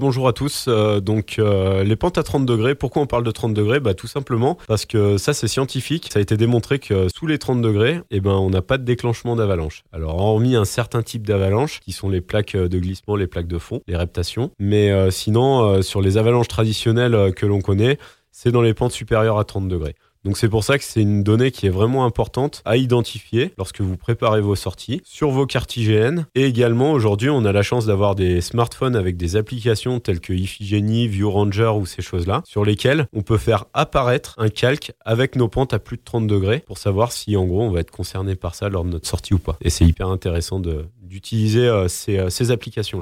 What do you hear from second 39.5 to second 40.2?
Et c'est hyper